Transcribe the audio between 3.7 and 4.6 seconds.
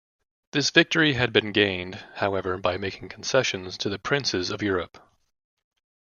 to the princes